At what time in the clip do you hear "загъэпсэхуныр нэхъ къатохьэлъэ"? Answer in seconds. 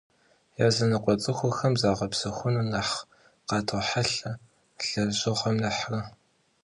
1.81-4.31